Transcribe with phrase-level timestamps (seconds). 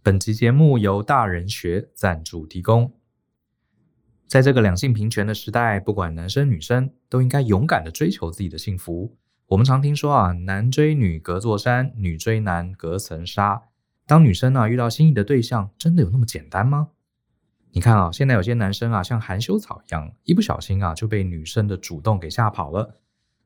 [0.00, 2.94] 本集节目由大人学赞助提供。
[4.28, 9.16] 在这个两性平权的时代，不管男生女生，都应该勇敢的追求自己的幸福。
[9.48, 13.64] 我们常听说啊，男追女隔座山，女追男隔层纱。
[14.06, 16.90] 当女生啊遇到心仪的对象，真的有那么简单吗？
[17.72, 23.00] 你看啊，现在有些男生啊，像含羞草一样，一不小心啊就被女生的主动给吓跑了。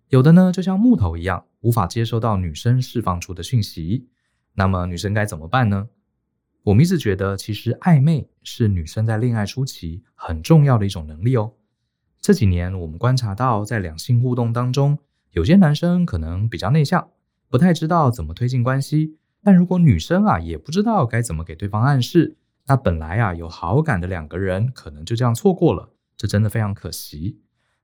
[0.09, 4.11] 有的呢，就像木头一样，无法接收到女生释放出的讯息。
[4.55, 5.89] 那么女生该怎么办呢？
[6.65, 11.55] 我们一直觉得，其实暧昧是女生在恋爱初期很重要的一种能力哦。
[12.21, 14.99] 这几年我们观察到，在两性互动当中，
[15.33, 17.09] 有些男生可能比较内向，
[17.51, 19.17] 不太知道怎么推进关系。
[19.43, 22.37] 但如果女生啊也不知道该怎么给对方暗示，
[22.69, 27.41] 那本来啊有好感的两个人可能就这样错过了，这真的非常可惜。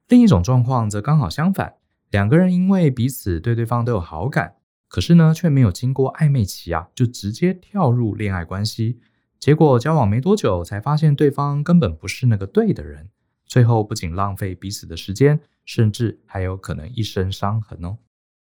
[0.06, 1.74] 另一种状况则刚好相反，
[2.10, 4.54] 两个人因为彼此对对方都有好感。
[4.88, 8.98] 可是呢，却没有经过暧昧期啊，就直接跳入恋爱关系，
[9.38, 13.10] 结果交往没多久，才发现对方根本不是那个对的人，
[13.44, 17.98] 最后不仅浪费彼此的时间，甚至还有可能一身伤痕哦。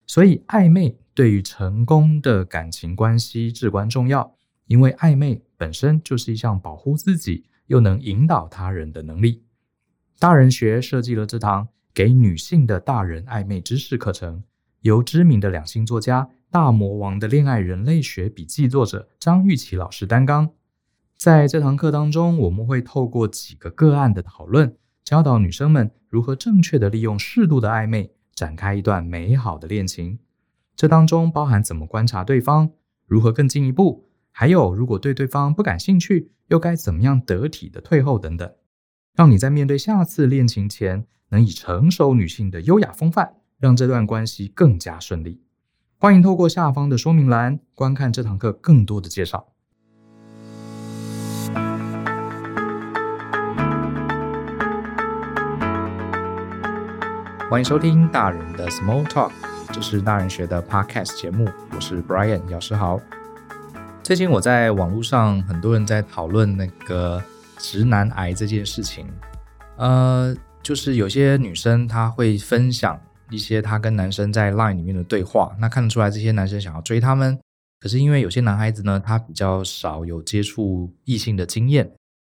[0.06, 9.42] 所以暧昧对于成功的感情关系至关重要，因为暧昧本身就是一项保护自己又能引导他人的能力。
[10.18, 14.44] 大人学设计了这堂给女性的大人暧昧知识课程。
[14.82, 20.50] 由知名的两性作家、大魔王的恋爱人类学笔记作者张玉琪老师担纲。
[21.18, 30.18] 在这堂课当中，我们会透过几个个案的讨论，教导女生们如何正确的利用适度的暧昧，展开一段美好的恋情。
[30.74, 32.70] 这当中包含怎么观察对方，
[33.06, 38.50] 如何更进一步，还有如果对对方不感兴趣，又该怎么样得体的退后等等，
[39.14, 43.34] 让你在面对下次恋情前，能以成熟女性的优雅风范。
[43.60, 45.42] 让这段关系更加顺利。
[45.98, 49.48] 欢迎透过下方的说明栏观看这堂课更多的介绍。
[57.50, 59.32] 欢迎收听大人的 Small Talk，
[59.70, 62.98] 这是大人学的 Podcast 节目，我是 Brian 姚诗豪。
[64.02, 67.22] 最近我在网络上，很多人在讨论那个
[67.58, 69.06] 直男癌这件事情。
[69.76, 72.98] 呃，就是有些女生她会分享。
[73.30, 77.38] 一些他跟男生在 Line 里面的对话，那看得出来这些男生想要追他们，
[77.78, 81.90] 可是因为有些男孩子呢，他比较少有接触异性的经验，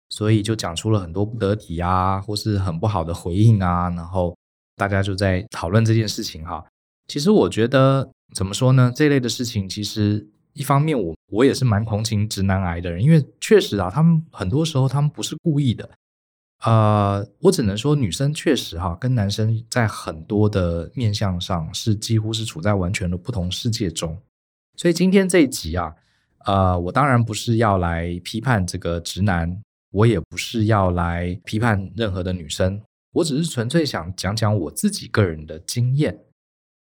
[0.10, 4.36] 所以就讲出了很多不得体啊，或是很不好的回应啊，然后
[4.76, 6.66] 大家就在讨论这件事情哈。
[7.08, 8.92] 其实我觉得怎么说呢？
[8.96, 15.90] 这类的事情其实一方面我我也是蛮同情直男癌的人，因为确实啊，他们很多时候他们不是故意的。
[16.66, 24.18] 呃，我只能说，女生确实哈，跟男生在很多的面相上是几乎是处在完全的不同世界中。
[24.76, 25.94] 所以今天这一集啊，
[26.46, 32.82] 呃，我当然不是要来批判这个直男，我也不是要来批判任何的女生，
[33.14, 36.20] 我只是纯粹想讲讲我自己个人的经验。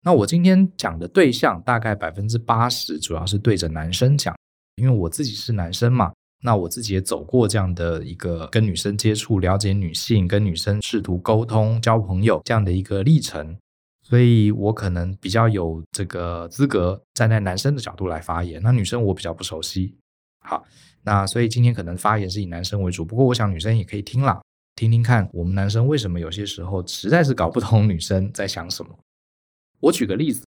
[0.04, 4.36] 那我今天讲的对象大概百分之八十主要是对着男生讲，
[4.76, 6.12] 因为我自己是男生嘛。
[6.44, 13.56] 那我自己也走过这样的一个跟女生接触、了解女性、跟女生试图沟通、交朋友这样的一个历程，
[14.02, 18.60] 所以我可能比较有这个资格站在男生的角度来发言。
[18.60, 19.94] 那女生我比较不熟悉，
[20.40, 20.64] 好，
[21.02, 24.42] 那所以今天可能发言是以男生为主，不过我想女生也可以听啦，
[24.74, 28.98] 听听看我们男生为什么有些时候实在是搞不懂女生在想什么。
[29.78, 30.44] 我举个例子，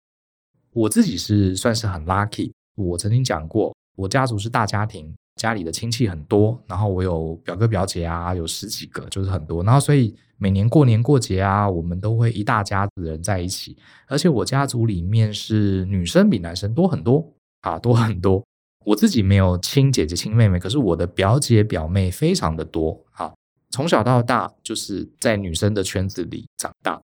[0.73, 5.15] 我自己是算是很 lucky，我曾经讲过，我家族是大家庭。
[5.37, 9.63] 家里的亲戚很多，然后我有表哥表姐啊，有十几个，就是很多。
[9.65, 13.77] 然后所以每年过年过节啊，我们都会一大家子人在一起。
[14.07, 17.27] 而且我家族里面是女生比男生多很多
[17.63, 18.45] 啊，多很多。
[18.85, 23.33] 我自己没有亲姐姐亲妹妹，可是我的表姐表妹非常的多啊。
[23.71, 27.01] 从小到大就是在女生的圈子里长大，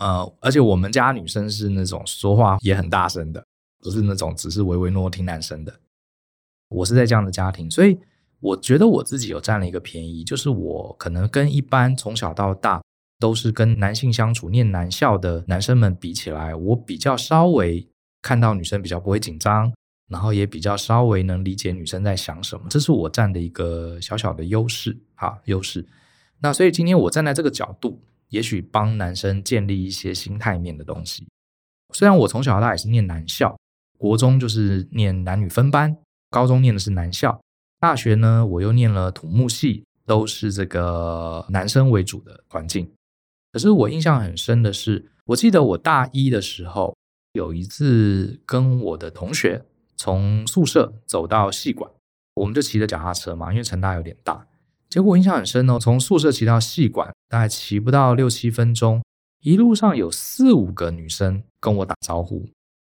[0.00, 3.42] 呃，而且我们家女生是那种说话也很大声的，
[3.82, 5.72] 不是那种只是唯唯诺诺听男生的。
[6.70, 7.98] 我是在这样的家庭，所以
[8.40, 12.80] 我觉得我自己有占了一个便宜，就是我可能跟一般从小到大
[13.18, 17.86] 都是跟男性相处、念男校的男生们比起来，我比较稍微
[18.22, 19.70] 看到女生比较不会紧张，
[20.08, 25.84] 然后也比较稍微能理解女生在想什么，这是我占的一个小小的优势啊，优势。
[26.38, 31.26] 那所以今天我站在这个角度，也许帮男生建立一些心态面的东西。
[31.92, 33.54] 虽然我从小到大也是念男校，
[33.98, 35.96] 国中就是念男女分班。
[36.30, 37.40] 高中念的是男校，
[37.80, 42.90] 大学呢，我又念了土木系，都是这个男生为主的环境。
[43.52, 46.96] 可是我印象很深的是，我记得我大一的时候，
[47.32, 49.64] 有一次跟我的同学
[49.96, 51.90] 从宿舍走到系馆，
[52.34, 54.46] 我们就骑着脚踏车嘛，因为成大有点大。
[54.88, 59.02] 结果印象很深哦，从宿舍骑到系馆，大概骑不到六七分钟，
[59.40, 62.48] 一路上有四五个女生跟我打招呼。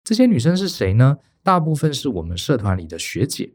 [0.03, 1.17] 这些女生是谁呢？
[1.43, 3.51] 大部分是我们社团里的学姐，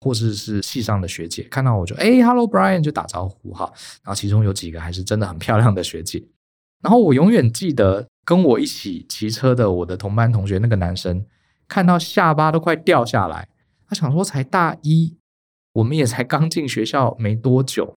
[0.00, 3.72] 或者是系上的学姐，看到我就哎，Hello Brian，就打招呼哈。
[4.02, 6.22] 然后其中有几个还是真的很漂亮的学姐。
[6.82, 11.24] 然后我永远记得跟我一起骑车的我的同班同学那个男生，
[11.68, 13.48] 看到下巴都快掉下来。
[13.86, 15.16] 他想说才大一，
[15.74, 17.94] 我们也才刚进学校没多久，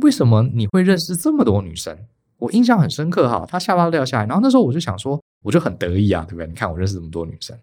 [0.00, 1.98] 为什么你会认识这么多女生？
[2.38, 4.26] 我印象很深刻哈，他下巴掉下来。
[4.26, 6.46] 然后那时候我就想说，我就很得意啊，对不对？
[6.46, 7.58] 你看我认识这么多女生。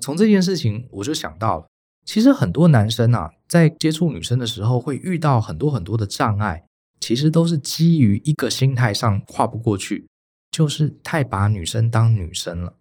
[0.00, 1.66] 从这件事情我就想到了，
[2.04, 6.64] 其实很多男生啊，在接触女生的时候会遇到很多很多的障碍。
[6.98, 10.06] 其实都是基于一个心态上跨不过去，
[10.50, 12.74] 就是太把女生当女生了。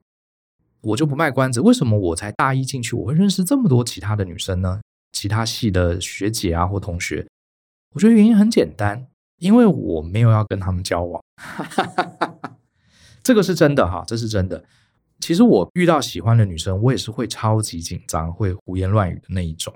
[0.82, 4.82] 我就不卖关子，为什么我才大一进去，我会认识这么多其他的女生呢？
[5.14, 7.26] 其他系的学姐啊或同学，
[7.94, 9.08] 我觉得原因很简单，
[9.38, 11.24] 因为我没有要跟他们交往。
[13.24, 14.66] 这个是真的哈，这是真的。
[15.20, 19.74] 其实我遇到喜欢的女生，我也是会超级紧张，会胡言乱语的那一种。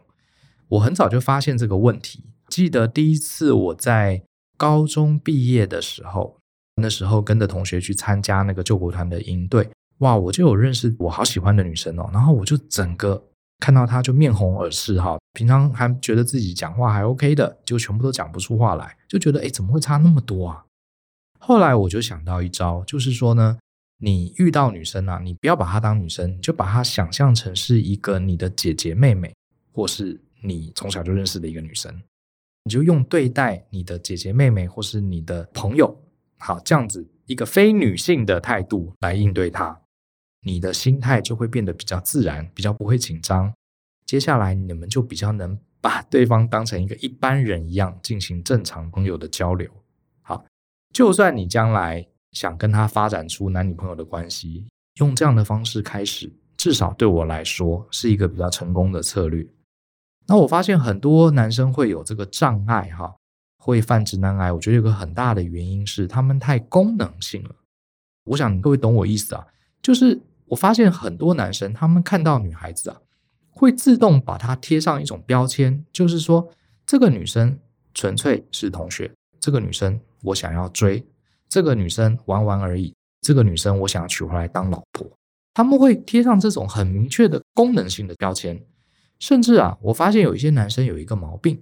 [0.67, 4.23] 我很早就发现这个问题，记得第一次我在。
[4.55, 6.37] 高中毕业的时候，
[6.75, 9.67] 那时候跟着同学去参加那个救国团的营队，
[9.97, 13.21] 哇，我就有认识我好喜欢的女生哦，然后我就整个
[13.59, 20.63] 看到她就面红耳赤哈，平常还觉得自己讲话还 OK 的，就全部都讲不出话来，就觉得诶，怎么会差那么多啊？
[21.39, 23.57] 后来我就想到一招，就是说呢，
[24.03, 29.33] 你遇到女生啊，你不要把她当女生，你就把她想象成是一个你的姐姐妹妹，
[29.71, 32.03] 或是你从小就认识的一个女生。
[32.65, 36.03] 你就用对待你的姐姐妹妹或是你的朋友，
[36.37, 39.79] 好，这样子一个非女性的态度来应对她，
[40.41, 43.53] 你的心态就会变得比较自然，比较不会紧张。
[44.05, 49.71] 接下来你们就比较能把对方当成一个一般人一样进行正常朋友的交流。
[50.21, 50.45] 好，
[50.91, 54.65] 就算你将来想跟他发展出男女朋友的关系，
[54.95, 59.47] 用这样的方式开始，至少对我来说是一个比较成功的策略。
[60.27, 63.13] 那我发现很多男生会有这个障碍，哈，
[63.57, 64.51] 会犯直男癌。
[64.51, 67.55] 我觉得有个很大的原因是他们太功能性了。
[68.25, 69.45] 我想各位懂我意思啊，
[69.81, 72.97] 就是我发现很多男生他们看到女孩子啊，
[73.51, 76.49] 会自动把她贴上一种标签，就是说
[76.85, 77.59] 这个女生
[77.93, 81.05] 纯粹是同学，这个女生我想要追，
[81.53, 82.91] 这个女生玩玩而已，
[83.21, 85.07] 这个女生我想要娶回来当老婆。
[85.53, 88.59] 他们会贴上这种很明确的功能性的标签。
[89.19, 91.61] 甚至啊，我发现有一些男生有一个毛病，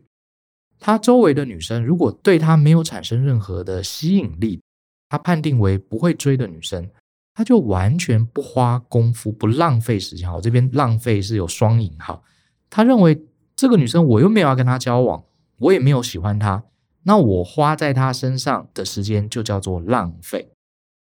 [0.79, 4.61] 他周围的女生如果对他没有产生任何的吸引力，
[5.09, 6.89] 他判定为不会追的女生，
[7.33, 10.31] 他就完全不花功夫，不浪费时间。
[10.31, 12.23] 我这边浪费是有双引号，
[12.69, 13.21] 他认为
[13.57, 15.21] 这个女生我又没有要跟她交往，
[15.57, 16.63] 我也没有喜欢她，
[17.03, 20.51] 那我花在她身上的时间就叫做浪费。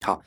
[0.06, 0.22] 好。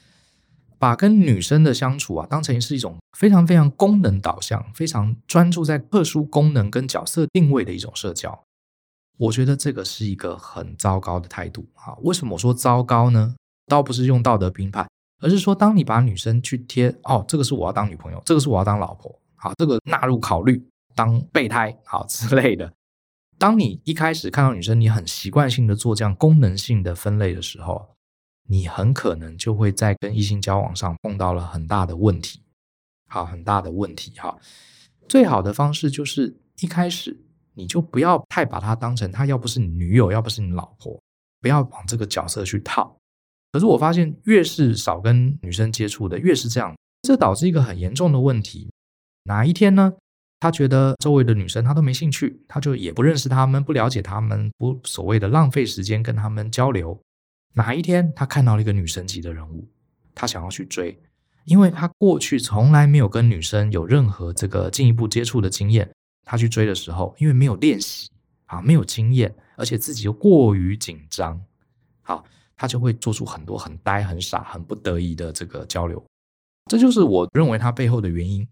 [0.76, 8.38] 把跟女生的相处啊，当成是一种非常非常功能导向、非常专注在特殊功能跟角色定位的一种社交，
[9.16, 11.94] 我觉得这个是一个很糟糕的态度啊。
[12.02, 13.34] 为什么我说糟糕呢？
[13.66, 14.86] 倒不是用道德评判，
[15.22, 20.62] 而是说，当你把女生去贴哦，这个是我要当女朋友，这个是我要当老婆，好，这个纳入考虑
[20.94, 22.70] 当备胎好之类的。
[23.38, 27.91] 当你一开始看到女生，你很习惯性的做这样功能性的分类的时候。
[28.46, 32.43] 你很可能就会在跟异性交往上碰到了很大的问题，
[33.08, 34.38] 好，很大的问题哈。
[35.08, 37.19] 最好的方式就是一开始
[37.55, 41.00] 你就不要太把她当成她，要不是你女友，要不是你老婆，
[41.41, 42.94] 不要往这个角色去套。
[43.50, 48.69] 可是我发现越是少跟女生接触的，越是这样，这导致一个很严重的问题。
[49.22, 49.94] 哪一天呢？
[50.41, 56.98] 他觉得周围的女生他都没兴趣，他就也不认识他们，不了解他们，不所谓的浪费时间跟他们交流。
[57.55, 59.67] 哪一天他看到了一个女神级的人物，
[60.14, 60.98] 他想要去追，
[61.44, 65.88] 因为他过去从来没有跟女生有任何这个进一步接触的经验。
[66.26, 68.10] 他去追的时候，因为没有练习
[68.46, 71.41] 啊，没有经验，而且自己又过于紧张，
[72.03, 72.24] 好，
[72.56, 76.03] 他就会做出很多很呆、很傻、很不得已的这个交流。
[76.70, 78.46] 这就是我认为他背后的原因。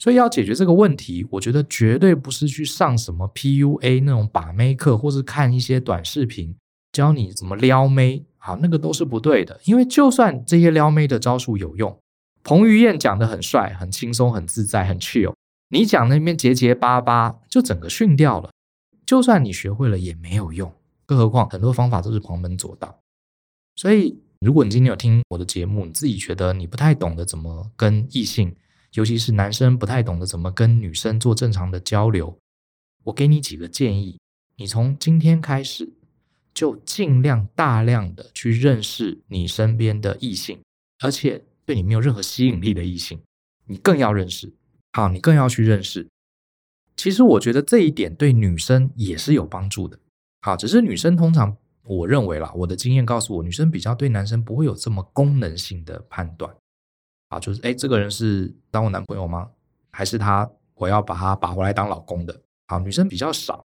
[0.00, 6.56] 所以要解决这个问题，我觉得绝对不是去上什么 PUA 那种把妹课，或是看一些短视频。
[6.92, 9.60] 教你怎么撩妹，好，那个都是不对的。
[9.64, 11.96] 因为就算这些撩妹的招数有用，
[12.42, 15.32] 彭于晏讲得很帅、很轻松、很自在、很 chill，
[15.68, 18.50] 你讲那边结结巴巴，就整个训掉了。
[19.06, 20.72] 就算你学会了也没有用，
[21.06, 22.98] 更何况很多方法都是旁门左道。
[23.76, 28.52] 所以，如果你今天有听我的节目，你自己觉得你不太懂得怎么跟异性，
[28.94, 32.36] 尤其是男生不太懂得怎么跟女生做正常的交流，
[33.04, 34.18] 我给你几个建议，
[34.56, 35.92] 你从今天开始
[36.52, 40.58] 就尽量大量的去认识你身边的异性，
[40.98, 43.20] 而且对你没有任何吸引力的异性，
[43.66, 44.52] 你更要认识。
[44.92, 46.08] 好，你更要去认识。
[46.96, 49.96] 其实我觉得这一点对女生也是有帮助的。
[50.40, 56.52] 好，只是女生通常，我认为啦，我的经验告诉我，女生比较对男生不会有这么功能性的判断。
[57.30, 59.48] 啊，就是哎，这个人是当我男朋友吗？
[59.90, 62.40] 还是他我要把他把回来当老公的？
[62.66, 63.64] 好，女生比较少。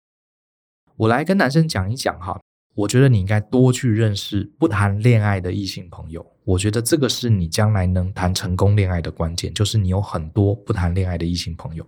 [0.97, 2.41] 我来跟男生讲一讲哈，
[2.75, 6.25] 我觉得你应该多去认识不谈恋爱的异性朋友。
[6.45, 11.85] 我觉得这个是你将来能谈成功恋爱的关键，就是你有很多不谈恋爱的异性朋友。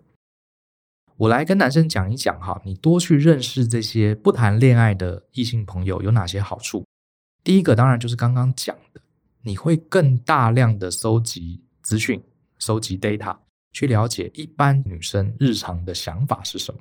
[1.17, 6.85] 我来跟男生讲一讲哈，你多去认识这些不谈恋爱的异性朋友有哪些好处？
[7.45, 9.01] 第一个当然就是刚刚讲的，
[9.43, 12.21] 你会更大量的搜集资讯、
[12.59, 13.37] 搜集 data，
[13.71, 16.81] 去了解一般女生日常的想法是什么。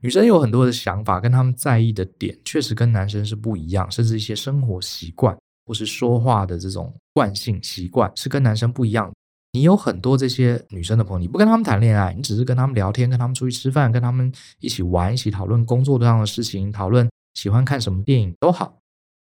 [0.00, 9.14] 女生有很多的想法，跟她们在意的点确实跟男生是不一样，甚至一些生活习惯或是说话的这种惯性习惯是跟男生不一样的。
[9.52, 18.76] 你有很多这些女生的朋友，你不跟他们谈恋爱，你只是跟他们聊天，跟他们出去吃饭，跟他们一起玩，一起讨论工作上的事情，讨论喜欢看什么电影都好。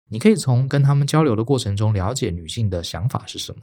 [0.09, 3.61] 你可以从跟他们交流的过程中了解女性的想法是什么，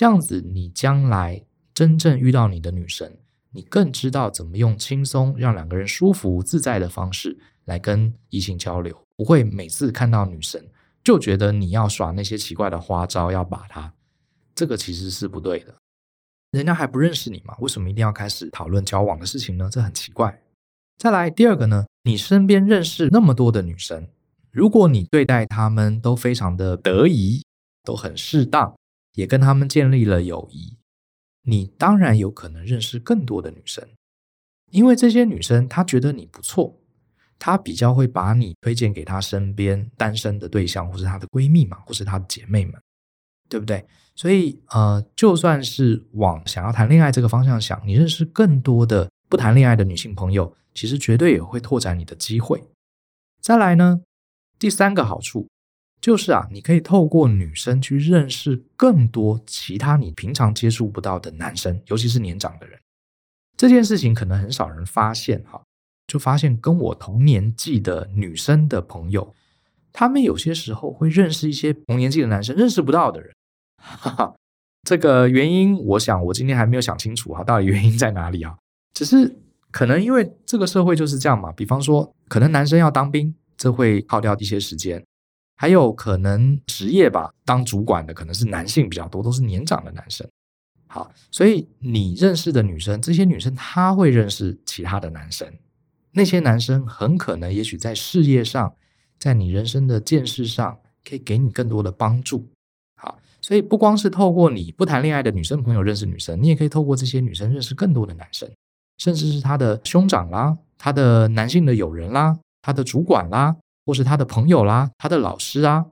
[0.00, 3.18] 这样子你将来真正遇到你的女神，
[3.50, 10.66] 你更知道怎么用轻松让两个人舒服自在的方式来跟异性交流，不会每次看到女神
[11.04, 13.92] 就觉得你要耍那些奇怪的花招要把她，
[14.54, 15.74] 这个其实是不对的。
[16.52, 17.54] 人家还不认识你嘛？
[17.58, 19.68] 为什么一定要开始讨论交往的事情呢？
[19.70, 20.40] 这很奇怪。
[20.96, 24.08] 再来第二个呢，你身边认识那么多的女生，
[24.50, 27.44] 如果你对待她们都非常的得宜，
[27.84, 28.74] 都很适当，
[29.20, 30.76] 也跟他们建立了友谊，
[31.42, 33.86] 你当然有可能认识更多的女生，
[34.70, 36.74] 因为这些女生她觉得你不错，
[37.38, 42.74] 她比较会把你推荐给她身边单身的对象，或是她的闺蜜嘛，或是她的姐妹们。
[43.50, 43.84] 对不对？
[44.14, 52.62] 所以呃，就算是往想要谈恋爱这个方向想，你认识更多的不谈恋爱的女性朋友，其实绝对也会拓展你的机会。
[53.40, 54.02] 再来呢，
[54.56, 55.48] 第三个好处
[56.00, 62.78] 就是啊，你可以透过女生去认识更多其他你平常接触不到的男生，尤其是年长的人。
[63.56, 65.62] 这件事情可能很少人发现哈，
[66.06, 69.34] 就发现跟我同年纪的女生的朋友，
[69.92, 73.30] 他们有些时候会认识一些同年纪的男生认识不到的人。
[73.76, 74.34] 哈哈，
[74.88, 78.56] 这个原因，我想我今天还没有想清楚哈，到底原因在哪里啊？
[78.94, 79.38] 只是
[79.70, 81.52] 可能因为这个社会就是这样嘛。
[81.52, 84.98] 比方说，可能男生要当兵，这会耗掉一些时间；
[85.60, 90.26] 还有可能职业吧，当主管的可能是男性比较多，都是年长的男生。
[90.86, 95.46] 好，所以你认识的女生，这些女生她会认识其他的男生，
[96.12, 98.74] 那些男生很可能也许在事业上，
[99.18, 102.48] 在你人生的见识上，可以给你更多的帮助。
[102.96, 108.50] 好所以不光是透过你不谈恋爱的女生朋友认识女生，你也可以透过这些女生认识更多的男生，
[108.96, 113.54] 甚至是他的兄长啦、他的男性的友人啦、他的主管啦，
[113.90, 115.84] 或是他的朋友啦、他的老师啊，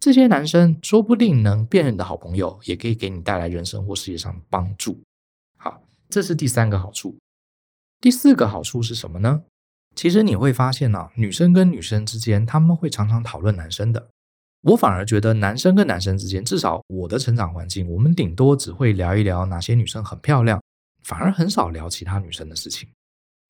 [0.00, 5.00] 这些男生说不定能辨认的好朋友，也可以给你带来人生或事业上的帮助。
[5.56, 7.16] 好，这是第三个好处。
[8.00, 9.44] 第四个好处是什么呢？
[9.94, 14.08] 其实你会发现啊，女生跟女生之间，他们会常常讨论男生的。
[14.62, 20.60] 我反而觉得男生跟男生之间，至少我的成长环境，我们顶多只会聊一聊哪些女生很漂亮，
[21.04, 22.88] 反而很少聊其他女生的事情。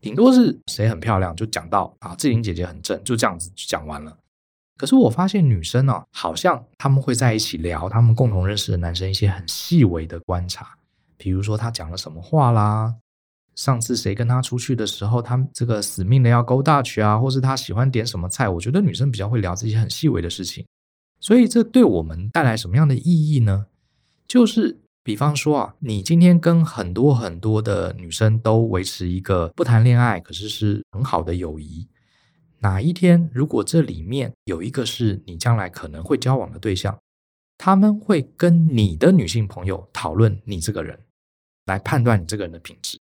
[0.01, 4.17] 顶多是谁很漂亮，就讲到啊，志玲姐姐很正，就这样子就讲完了。
[4.77, 10.77] 可是我发现女生呢、好像他们会在一起聊他们共同认识的男生一些很细微的观察，
[11.17, 12.95] 比如说他讲了什么话啦，
[13.55, 18.49] 上次谁跟他出去的时候，他这个死命的要勾搭去啊，或是他喜欢点什么菜。
[18.51, 20.67] 我觉得女生比较会聊这些很细微的事情。
[21.19, 23.67] 所以这对我们带来什么样的意义呢？
[24.29, 31.87] 就是比方说啊，你今天跟很多很多的女生都维持一个不谈恋爱，可是是很好的友谊。
[32.59, 36.99] 哪一天如果这里面有一个是你将来可能会交往的对象，
[37.57, 40.99] 他们会跟你的女性朋友讨论你这个人，
[41.67, 42.99] 来判断你这个人的品质。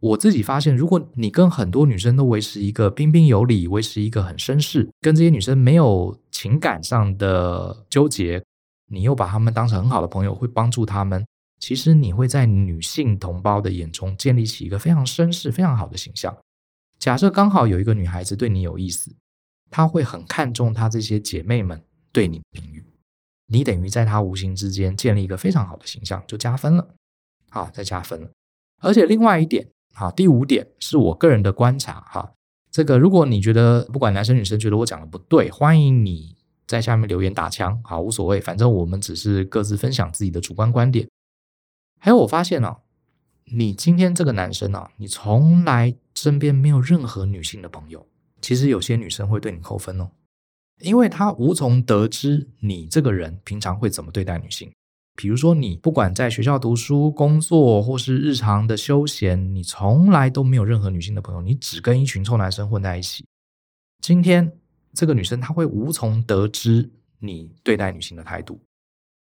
[0.00, 8.42] 我自己发现，如果你跟很多女生都维持一个彬彬有礼，维持一个很绅士，跟这些女生没有情感上的纠结，
[8.90, 11.24] 你又把她们当成很好的朋友，会帮助她们。
[11.58, 16.36] 其实你会在女性同胞的眼中建立起一个非常绅士、非常好的形象。
[16.98, 19.14] 假设刚好有一个女孩子对你有意思，
[19.70, 21.82] 她会很看重她这些姐妹们
[22.12, 22.84] 对你的评语，
[23.46, 26.94] 你等于在她无形之间建立一个非常好的形象，就加分了。
[27.50, 28.30] 好，再加分了。
[28.80, 29.68] 而且另外一点。
[29.96, 32.32] 好，第五点是我个人的观察哈。
[32.68, 36.34] 这个如果你觉得不管男生女生觉得我讲的不对，欢迎你
[36.66, 41.08] 在下面留言打枪，好，无所谓，反正我们只是各自分享自己的主观观点。
[42.04, 42.82] 还有我发现哦，
[43.46, 48.06] 你今天这个男生啊，你从来身边没有任何女性的朋友，
[48.42, 50.10] 其实有些女生会对你扣分哦，
[50.82, 54.70] 因为她无从得知你这个人平常会怎么对待女性。
[55.16, 63.24] 比如说，你不管在学校读书、工作，或是日常的休闲，你从来都没有任何女性的朋友，你只跟一群臭男生混在一起。
[64.02, 64.52] 今天
[64.92, 68.60] 这个女生她会无从得知你对待女性的态度，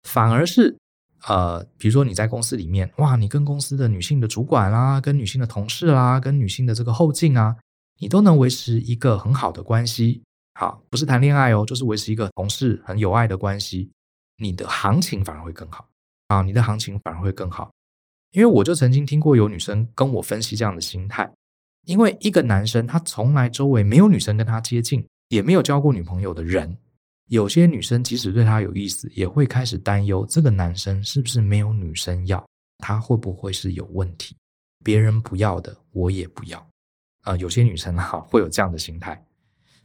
[0.04, 0.78] 反而是
[1.26, 7.56] 呃，比如说你在公司里面，哇，你跟公司的女性的主管啦，跟女性的同事啦，跟女性的这个后进啊，
[7.98, 10.22] 你都能维持一个很好的关系。
[10.58, 13.90] 好，不是谈恋爱哦，就是维持一个同事很有爱的关系。
[14.38, 15.86] 你的行情反而会更好
[16.28, 16.42] 啊！
[16.42, 17.70] 你的行情反而会更好，
[18.32, 21.30] 因为我就曾经听过有女生跟我分析这样的心态，
[21.86, 26.78] 因为一个男生他从来周围没有女生跟他接近，也没有交过女朋友的人，
[27.30, 32.44] 有些女生即使对他有意思，也会开始担忧这个男生是不是没有女生要，
[32.78, 34.34] 他会不会是有问题？
[34.82, 36.66] 别人不要的我也不要
[37.22, 37.36] 啊！
[37.36, 39.24] 有些女生哈 会有这样的心态。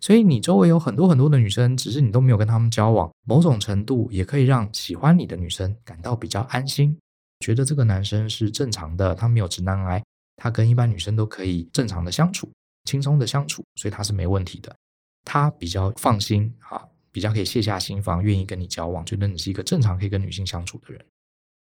[0.01, 6.97] 所以你周围有很多很多的女生，只是你都没有跟她们交往，某种程度也可以让喜欢你的女生感到比较安心，
[7.41, 10.03] 觉得这个男生是正常的，他没有直男癌，
[10.37, 12.51] 他跟一般女生都可以正常的相处，
[12.85, 14.75] 轻松的相处，所以他是没问题的，
[15.23, 16.81] 他比较放心啊，
[17.15, 21.01] 比较可以卸下心防，愿意跟你交往，觉得你是一个正常可以跟女性相处的人。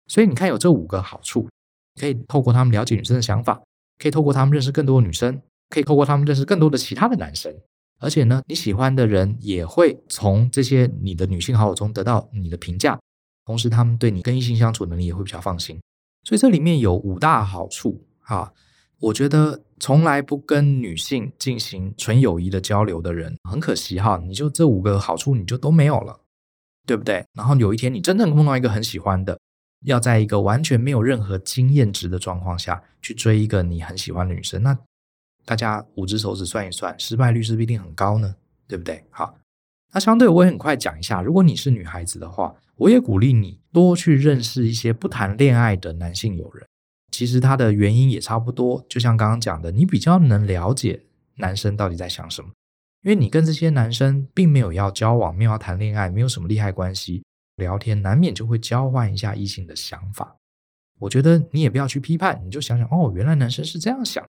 [0.08, 1.48] 所以你看有这五个好处，
[2.02, 3.62] 可以透过他们了解女生的想法，
[4.00, 7.56] 可以透过他们认识更多的女生，可以透过他们认识更多的其他的男生。
[8.00, 13.00] 而且呢，你喜欢的人也会从这些你的女性好友中得到你的评价，
[13.46, 15.80] 同时他们对你跟异性相处能力也会比较放心。
[16.24, 18.52] 所以这里面有五大好处啊，
[19.04, 26.22] 我觉得从来不跟女性进行纯友谊的交流的人，很可惜哈，你就这五个好处你就都没有了，
[26.88, 27.26] 对不对？
[27.34, 29.38] 然后有一天你真正碰到一个很喜欢的，
[29.86, 34.78] 要在一个完全没有任何经验值的状况下去追一个你很喜欢的女生，那。
[35.46, 38.34] 大家五只手指算一算，失败率是不是一定很高呢？
[38.66, 39.04] 对不对？
[39.10, 39.36] 好，
[39.92, 46.66] 那相对我也很快讲一下，如果你是女孩子的话，我也鼓励你多去认识一些不谈恋爱的男性友人。
[47.14, 51.04] 其实他的原因也差不多，就像刚刚讲的，你比较能了解
[51.36, 52.50] 男生到底在想什么，
[53.04, 57.24] 因为你跟这些男生并没有要交往，没有要谈恋爱，没有什么利害关系，
[57.58, 60.36] 聊天难免就会交换一下异性的想法。
[60.98, 64.26] 我觉得你也不要去批判，你就想想哦，原来男生是这样想。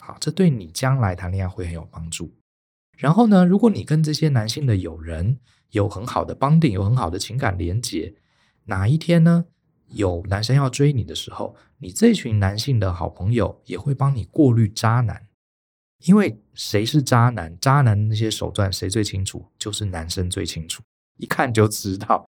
[0.00, 2.34] 好，这对你将来谈恋爱会很有帮助。
[2.98, 5.38] 然后呢，如果你跟这些男性的友人
[5.70, 8.14] 有很好的 bonding，有很好的情感连结，
[8.64, 9.44] 哪一天呢，
[9.90, 15.26] 有男生要追你的时候，你这群男性的好朋友也会帮你过滤渣男。
[16.06, 19.46] 因为谁是渣男，渣男那些手段谁最清楚？
[19.58, 20.82] 就是男生最清楚，
[21.18, 22.26] 一看就知道。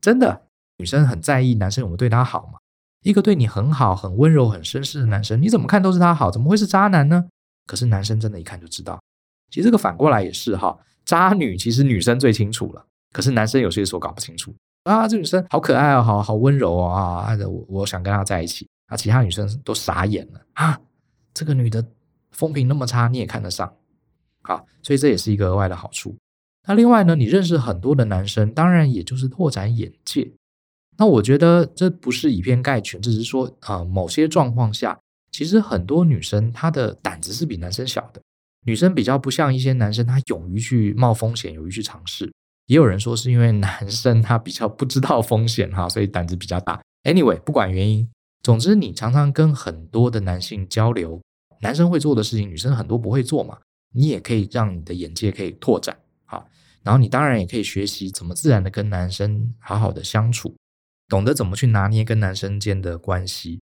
[0.00, 0.46] 真的，
[0.78, 2.58] 女生很在意男生有没有对她好嘛。
[3.02, 7.28] 一个对你很好、很温柔、很绅士的男生，你怎么看都是他好，怎么会是渣男呢？
[7.66, 9.02] 可是男生真的一看就知道。
[9.50, 15.06] 其实这个反过来也是哈，渣女其实女生最清楚了，可是男生有些时候搞不清楚啊。
[15.08, 18.96] 这女生好可爱哦，好好温柔哦啊，我我想跟她在一起啊。
[18.96, 20.78] 其他女生都傻眼了啊，
[21.34, 21.84] 这个女的
[22.30, 23.72] 风评那么差，你也看得上？
[24.42, 26.16] 好，所以这也是一个额外的好处。
[26.66, 30.30] 那另外呢，你认识很多的男生，当然也就是拓展眼界。
[30.96, 34.98] 那我觉得这不是以偏概全，只是说啊、某些状况下，
[35.30, 38.20] 其实很多女生她的胆子是比男生小的。
[38.64, 42.32] 女生比较不像一些男生，他勇于去冒风险，勇于去尝试。
[42.72, 46.80] 也有人说是因为男生他比较不知道风险哈，所以胆子比较大。
[47.02, 48.08] Anyway，不管原因，
[48.42, 51.20] 总之你常常跟很多的男性交流，
[51.60, 53.58] 男生会做的事情，女生很多不会做嘛。
[53.94, 56.46] 你也可以让你的眼界可以拓展哈，
[56.82, 60.56] 然后你当然也可以学习怎么自然的跟男生好好的相处。
[61.10, 63.60] 懂得怎么去拿捏跟男生间的关系，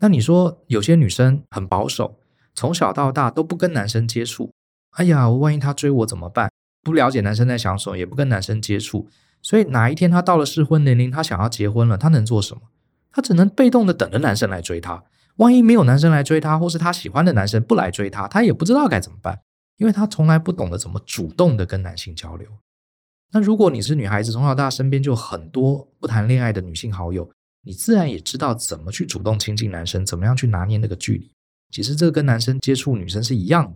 [0.00, 2.18] 那你说有些女生很保守，
[2.54, 4.50] 从小到大都不跟男生接触。
[4.96, 6.50] 哎呀，万一他追我怎么办？
[6.82, 9.08] 不了解男生在想什么，也不跟男生接触，
[9.40, 12.62] 所以哪一天他到了适婚年龄，他想要结婚了，他能做什么？
[13.10, 15.04] 他只能被动的等着男生来追他。
[15.36, 19.40] 万一没有男生来追他，或是他喜欢的男生不来追他，他也不知道该怎么办，
[19.78, 22.48] 因为他从来不懂得怎么主动的跟男性交流。
[23.32, 27.30] 那如果你是女孩子，从小到大身边就很多不谈恋爱的女性好友，
[27.64, 31.32] 你自然也知道怎么去主动亲近男生，怎么样去拿捏那个距离。
[31.70, 33.74] 其实这个跟男生接触女生是一样的，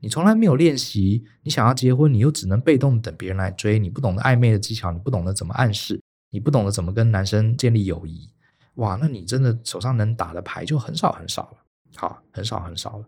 [0.00, 8.30] 你从来没有练习，你想要结婚，你又只能被动等别人来追，你不懂得暧昧的技巧，你不懂得怎么暗示，你不懂得怎么跟男生建立友谊，
[8.76, 11.58] 哇，那你真的手上能打的牌就很少很少了。
[11.96, 13.04] 好，很少很少了。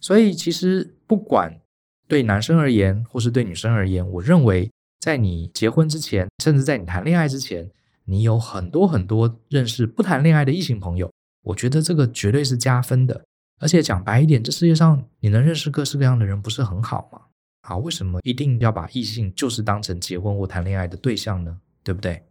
[0.00, 1.58] 所以其实不管
[2.06, 4.70] 对男生而言，或是对女生而言，我认为
[5.00, 7.70] 在你结婚之前，甚至在你谈恋爱之前，
[8.04, 11.10] 你有很多很多认识不谈恋爱的异性朋友，
[11.44, 13.24] 我觉得这个绝对是加分的。
[13.58, 17.22] 而且讲白一点，这世界上你能认识各式各样的人，不是很好吗？
[17.62, 21.58] 啊，为什么一定要把异性就是当成结婚或谈恋爱的对象呢？
[21.82, 22.22] 对不对？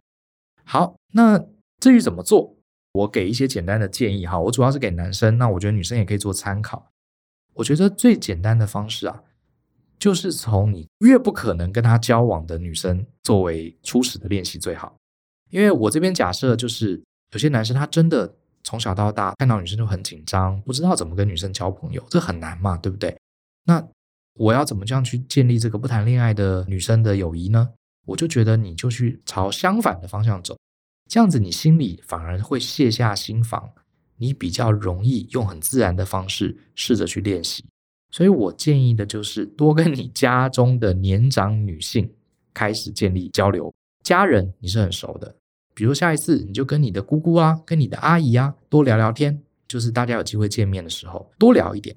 [0.64, 1.38] 好，那
[1.80, 2.56] 至于怎么做，
[2.92, 4.38] 我给一些简单的建议哈。
[4.38, 6.90] 我主要是给男生，那我觉得女生也可以做参考。
[7.54, 9.22] 我觉得最简单的方式啊，
[9.98, 14.96] 就是从你越不可能跟他交往的女生作为初始的练习最好。
[15.50, 18.34] 因为我这边假设就是有些男生他真的
[18.66, 23.16] 从小到大看到女生就很紧张，不知道怎么跟女生交朋友，这很难嘛，对不对？
[23.64, 23.82] 那
[24.34, 27.70] 我要怎么这样去建立这个不谈恋爱的女生的友谊呢？
[28.06, 30.58] 我就觉得你就去朝相反的方向走，
[31.08, 33.70] 这样子你心里反而会卸下心防，
[34.16, 37.64] 你比较容易用很自然的方式试着去练习。
[38.10, 42.12] 所以我建议的就是多跟你家中的年长女性
[42.52, 43.72] 开始建立交流。
[44.02, 45.34] 家人你是很熟的，
[45.76, 51.94] 比如下一次你就跟你的姑姑啊，跟你的阿姨啊多聊聊天，就是大家有机会见面的时候多聊一点，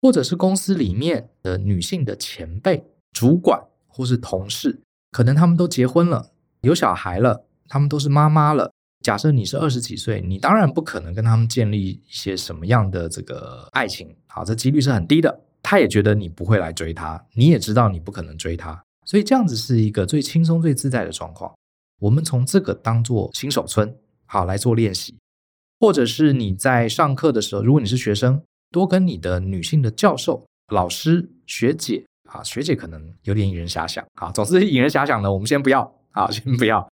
[0.00, 4.80] 或者是公司里面的女性的前辈、主管或是同事。
[5.10, 6.30] 可能他们都结婚了，
[6.62, 8.72] 有小孩了，他们都是妈妈了。
[9.04, 15.38] 假设你是二十几岁，你当然不可能跟他们建立一些什么样的这个爱情，好，这几率是很低的。
[15.62, 21.52] 他也觉得你不会来追他，你也知道你不可能追他，所以这样子是一个最轻松、最自在的状况。
[22.02, 23.94] 我们从这个当做新手村，
[24.26, 25.16] 好来做练习，
[25.78, 32.04] 或者是你在上课的时候，如果你是学生，多跟你的女性的教授、老师、学姐。
[32.24, 34.02] 啊，学姐可能有点引人遐想。
[34.14, 35.82] 啊，总之引人遐想的，我们先不要。
[36.12, 36.90] 啊，先不要，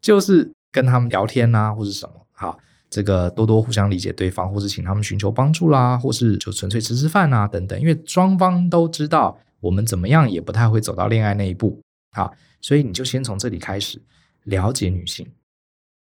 [0.00, 2.26] 就是跟他们聊天呐、或是什么。
[2.30, 7.80] 好，这个多多互相理解对方，或是请他们寻求帮助啦，或是就纯粹吃吃饭啊等等。
[7.80, 11.80] 因为双方都知道，我们怎么样也不太会走到恋爱那一步。
[12.12, 14.00] 好，所以你就先从这里开始
[14.44, 15.26] 了解女性。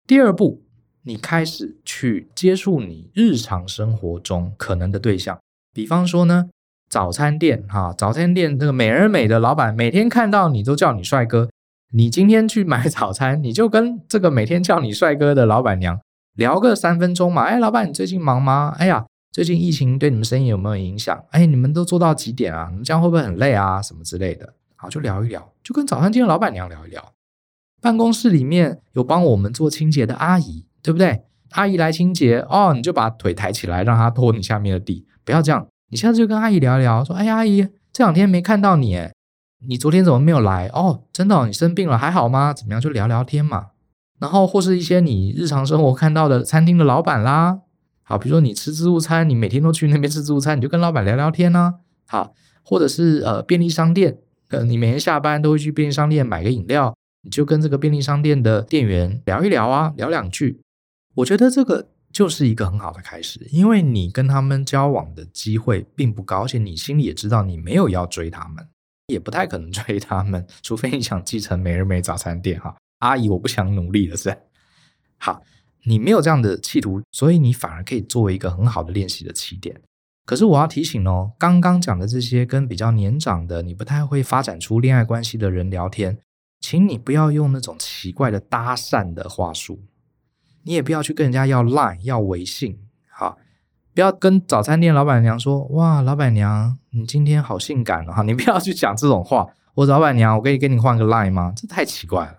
[0.08, 0.64] 第二步，
[1.04, 5.40] 你开始去接触你日常生活中可能的对象，
[5.74, 6.50] 比方说呢。
[6.88, 11.50] 早餐店哈，早餐店这个美而美的老板，每天看到你都叫你帅哥。
[11.92, 16.00] 你今天去买早餐， 你就跟这个每天叫你帅哥的老板娘
[16.36, 17.42] 聊个三分钟嘛。
[17.42, 18.76] 哎，老板，你最近忙吗？
[18.78, 21.26] 哎呀，最近疫情对你们生意有没有影响？
[21.32, 22.68] 哎，你们都做到几点啊？
[22.70, 23.82] 你们这样会不会很累啊？
[23.82, 24.54] 什么之类的。
[24.76, 27.15] 好，就聊一聊，就跟早餐店的老板娘聊一聊。
[27.86, 31.22] 办公室里面有帮我们做清洁的阿姨，对不对？
[31.52, 35.68] 阿姨来清洁哦，你就把腿抬起来，让她拖你下面的地，不要这样。
[35.92, 39.14] 你下次就跟阿姨聊一聊，说：“哎呀，阿姨，这两天没看到你，诶，
[39.68, 40.66] 你昨天怎么没有来？
[40.74, 42.52] 哦，真的，你生病了，还好吗？
[42.52, 42.82] 怎么样？
[42.82, 43.68] 就聊聊天嘛。
[44.20, 47.60] 然后或是一些你日常生活看到的餐厅的老板啦，
[48.02, 51.76] 好，比如说你吃自助餐，你每天都去那边吃自助餐，你就跟老板聊聊天呢。
[52.08, 54.18] 好，或者是呃便利商店，
[54.50, 60.62] 呃，你每天下班都会去便利商店买个饮料，你就跟这个便利商店的店员聊一聊啊，聊两句。
[61.16, 68.66] 我觉得这个。”就是一个很好的开始，因为你跟他们交往的机会并不高，而且你心里也知道你没有要追他们，
[69.08, 72.74] 也不太可能追他们，除非你想继承美日美早餐店哈。
[73.00, 74.34] 阿姨，我不想努力了，是。
[75.18, 75.44] 好，
[75.84, 79.82] 你没有这样的企图，所以你反而可以作为一个很好的练习的起点。
[80.26, 86.18] 可是我要提醒哦，刚刚讲的这些跟比较年长的、你不太会发展出恋爱关系的人聊天，
[86.60, 89.80] 请你不要用那种奇怪的搭讪的话术。
[90.64, 93.38] 你也不要去跟人家要 Line 要微信，好，
[93.94, 99.48] 不要跟早餐店老板娘说，哇，老板娘，你今天好性感哦，你不要去讲这种话。
[99.76, 101.54] 我老板娘，我可以跟你换个 Line 吗？
[101.56, 102.38] 这太奇怪了，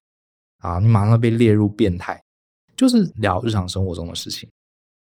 [0.58, 2.22] 啊，你马上被列入变态。
[2.76, 4.50] 就是聊日常生活中的事情，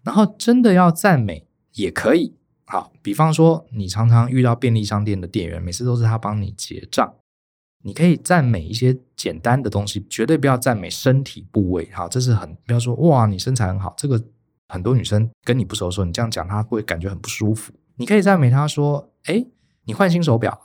[0.04, 7.14] 然后真的要赞美也可以，好，比方说你常常遇到便利商店的店员，每次都是他帮你结账。
[7.86, 11.86] 你可以赞美一些简单的东西，绝对不要赞美身体部位。
[11.92, 13.92] 好，这是很不要说哇，你身材很好。
[13.98, 14.18] 这个
[14.68, 17.74] 很多女生跟你不熟的时候，你这样讲，她会感觉很不舒服。
[17.96, 19.44] 你可以赞美她说：“哎，
[19.84, 20.58] 你换新手表，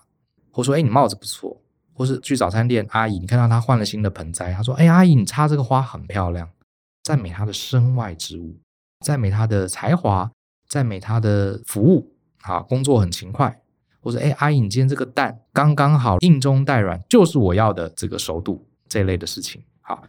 [0.49, 1.61] 或者说哎，你帽子不错。”
[1.93, 6.49] 或是去早餐店阿姨，你看到她换了新的盆栽，她说：“哎，阿姨，你插这个花很漂亮。”
[7.03, 8.57] 赞美她的身外之物，
[9.05, 10.31] 赞美她的才华，
[10.69, 13.61] 赞美她的服务，啊，工作很勤快。
[14.01, 19.61] 或者，哎，阿姨，你今天这个蛋刚刚好，硬中带软，就是我要的这个熟度，这一类的事情。
[19.81, 20.03] 好，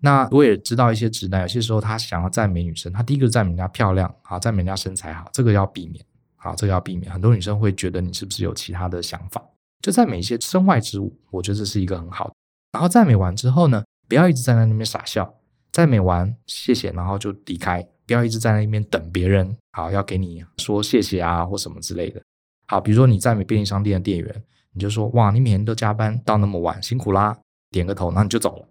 [0.00, 6.04] 那我也知道一些直男，有些时候他想要赞美女生，他第一个赞美人家漂亮，好，赞美人家身材好，这个要避免，
[6.36, 7.10] 好，这个要避免。
[7.12, 9.42] 很多女生会觉得你是不是有其他的想法？
[9.80, 12.34] 就赞美一些身外之物，我觉得这是一个很好的。
[12.72, 15.34] 然后赞美完之后呢，不要一直站在那边傻笑，
[15.72, 22.22] 赞美完谢谢，然后就离开，不要一直在那边等别人，好，要给你说谢谢啊或什么之类的。
[22.66, 27.36] 好，比如说你在美便利商店的店员，你就说哇，你每天都加班到那么晚，辛苦啦，
[27.70, 28.66] 点个头，那你就走了，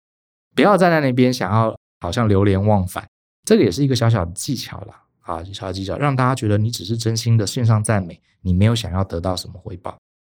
[0.55, 3.07] 不要站在那边想要好像流连忘返。
[3.43, 9.97] 这个也是一个小小的技巧啦，啊，小小技巧，让大家觉得你只是真心的线上赞美，你没有想要得到什么回报，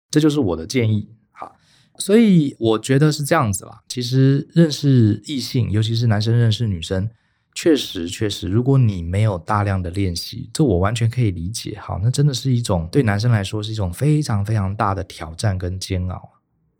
[0.09, 1.09] 这就是我的建议。
[1.31, 1.55] 好，
[1.97, 3.81] 所以我觉得是这样子啦。
[3.87, 7.09] 其实认识异性，尤其是男生认识女生。
[7.53, 11.77] 确实，确实，如果你没有大量的练习，这我完全可以理解。
[11.79, 16.29] 好，那真的是一种对男生来说是一种非常非常大的挑战跟煎熬。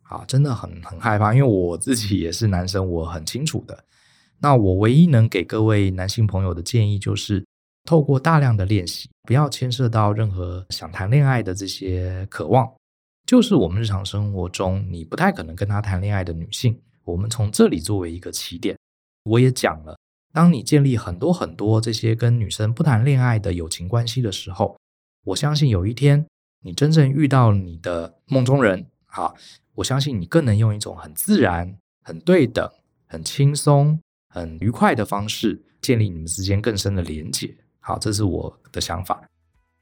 [0.02, 3.84] 好，真的很很害怕，因为我自己也是男生，我很清楚的。
[4.40, 7.46] 那我唯一能给各位男性朋友的建议就是，
[7.86, 12.68] 透过大量的练习，不要牵涉到任何想谈恋爱的这些渴望，
[13.28, 18.76] 就是我们日常生活中你不太可能跟他谈恋爱的女性，我们从这里作为一个起点。
[19.26, 19.96] 我也讲了。
[20.34, 24.78] 当你建立很多很多这些跟女生不谈恋爱的友情关系的时候，
[25.26, 26.26] 我相信有一天
[26.64, 29.36] 你真正遇到你的梦中人，好，
[29.76, 32.70] 我相信你更能用一种很自然、很对等、
[33.08, 37.54] 很轻松、很愉快的方式建立你们之间更深的连结。
[37.80, 39.22] 好，这是我的想法。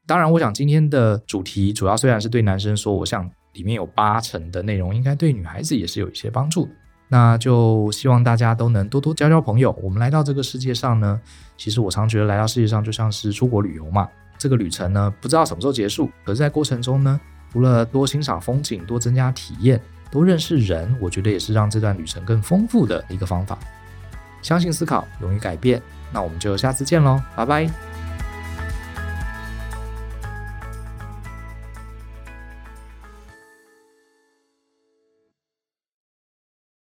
[0.07, 6.71] 当然，我想今天的主题主要虽然是对男生说，我想里面有八成的内容应该对女孩子也是有一些帮助的。
[7.09, 9.77] 那就希望大家都能多多交交朋友。
[9.81, 11.19] 我们来到这个世界上呢，
[11.57, 14.07] 其实我常觉得来到世界上就像是出国旅游嘛。
[14.37, 17.19] 这个旅程呢，不知道什么时候结束，可是在过程中呢，
[17.51, 23.57] 除了多欣赏风景、多增加体验、多认识人，我觉得也是让这段旅程更丰富的一个方法。
[24.41, 25.81] 相信思考，勇于改变。
[26.13, 28.08] 那我们就下次见喽，拜拜。